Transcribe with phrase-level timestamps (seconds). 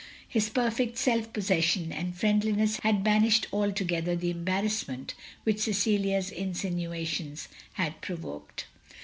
[0.27, 8.01] His perfect self possession and friendliness had banished altogether the embarrassment which Cecilia's insinuations had
[8.01, 8.65] provoked.